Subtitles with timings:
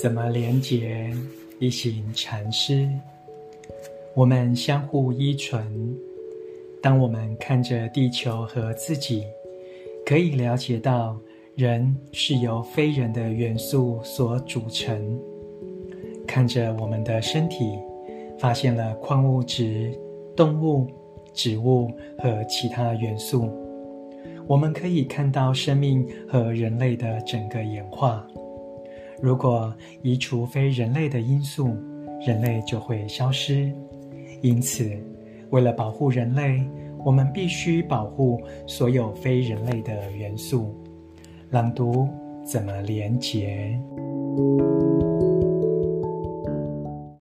[0.00, 1.10] 怎么连结？
[1.58, 2.88] 一行禅师，
[4.14, 5.60] 我们相互依存。
[6.80, 9.24] 当我们看着地球和自己，
[10.06, 11.18] 可以了解到，
[11.56, 15.20] 人是由非人的元素所组成。
[16.28, 17.76] 看着我们的身体，
[18.38, 19.92] 发现了矿物质、
[20.36, 20.86] 动物、
[21.34, 23.50] 植物和其他元素。
[24.46, 28.24] 我们可以看到生命和人类的整个演化。
[29.20, 31.76] 如果移除非人类的因素，
[32.26, 33.72] 人类就会消失。
[34.40, 34.88] 因此，
[35.50, 36.62] 为了保护人类，
[37.04, 40.74] 我们必须保护所有非人类的元素。
[41.50, 42.08] 朗读
[42.44, 43.78] 怎么连结？